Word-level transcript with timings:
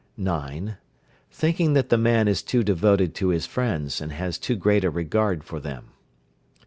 9. 0.17 0.77
Thinking 1.31 1.73
that 1.73 1.89
the 1.89 1.97
man 1.99 2.27
is 2.27 2.41
too 2.41 2.63
devoted 2.63 3.13
to 3.13 3.27
his 3.27 3.45
friends, 3.45 4.01
and 4.01 4.11
has 4.11 4.39
too 4.39 4.55
great 4.55 4.83
a 4.83 4.89
regard 4.89 5.43
for 5.43 5.59
them. 5.59 5.89